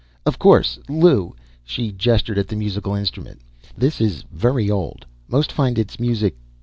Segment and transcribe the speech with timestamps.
[0.25, 0.79] "Of course...
[0.89, 3.41] Lew." She gestured at the musical instrument.
[3.77, 5.05] "This is very old.
[5.27, 6.35] Most find its music